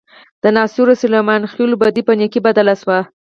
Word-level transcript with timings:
د 0.43 0.45
ناصرو 0.55 0.93
او 0.95 1.01
سلیمان 1.03 1.41
خېلو 1.53 1.79
بدۍ 1.81 2.01
په 2.05 2.13
نیکۍ 2.19 2.39
بدله 2.47 2.73
شوه. 2.81 2.99